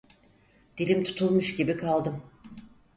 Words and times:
Dilim 0.77 1.03
tutulmuş 1.03 1.55
gibi 1.55 1.77
kaldım. 1.77 2.23